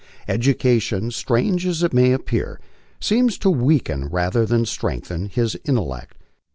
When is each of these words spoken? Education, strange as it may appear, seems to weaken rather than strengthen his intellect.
Education, 0.27 1.11
strange 1.11 1.63
as 1.67 1.83
it 1.83 1.93
may 1.93 2.11
appear, 2.11 2.59
seems 2.99 3.37
to 3.37 3.51
weaken 3.51 4.05
rather 4.07 4.47
than 4.47 4.65
strengthen 4.65 5.27
his 5.29 5.55
intellect. 5.63 6.17